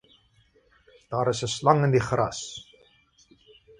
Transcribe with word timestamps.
Daar 1.11 1.31
is 1.33 1.43
'n 1.47 1.51
slang 1.57 1.79
in 1.89 1.93
die 1.97 2.03
gras 2.09 2.41